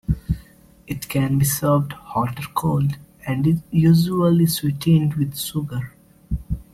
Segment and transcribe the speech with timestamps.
[0.87, 5.93] It can be served hot or cold, and is usually sweetened with sugar.